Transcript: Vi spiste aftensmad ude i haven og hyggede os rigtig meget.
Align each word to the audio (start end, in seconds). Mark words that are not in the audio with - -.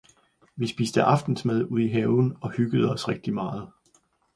Vi 0.55 0.67
spiste 0.67 1.03
aftensmad 1.03 1.63
ude 1.63 1.83
i 1.85 1.89
haven 1.89 2.37
og 2.41 2.51
hyggede 2.51 2.89
os 2.91 3.07
rigtig 3.07 3.33
meget. 3.33 3.69